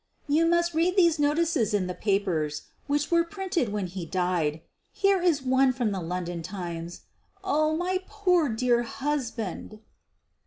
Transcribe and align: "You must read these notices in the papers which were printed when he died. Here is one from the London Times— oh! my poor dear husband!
"You 0.27 0.47
must 0.47 0.73
read 0.73 0.95
these 0.95 1.19
notices 1.19 1.75
in 1.75 1.85
the 1.85 1.93
papers 1.93 2.63
which 2.87 3.11
were 3.11 3.23
printed 3.23 3.69
when 3.69 3.85
he 3.85 4.03
died. 4.03 4.61
Here 4.91 5.21
is 5.21 5.43
one 5.43 5.71
from 5.73 5.91
the 5.91 6.01
London 6.01 6.41
Times— 6.41 7.01
oh! 7.43 7.77
my 7.77 8.03
poor 8.07 8.49
dear 8.49 8.81
husband! 8.81 9.79